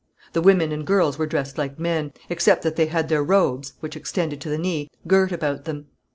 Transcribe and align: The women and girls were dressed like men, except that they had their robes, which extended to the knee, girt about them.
The 0.33 0.41
women 0.41 0.71
and 0.71 0.83
girls 0.83 1.19
were 1.19 1.27
dressed 1.27 1.59
like 1.59 1.77
men, 1.77 2.11
except 2.27 2.63
that 2.63 2.75
they 2.75 2.87
had 2.87 3.07
their 3.07 3.23
robes, 3.23 3.73
which 3.81 3.95
extended 3.95 4.41
to 4.41 4.49
the 4.49 4.57
knee, 4.57 4.89
girt 5.07 5.31
about 5.31 5.65
them. 5.65 5.89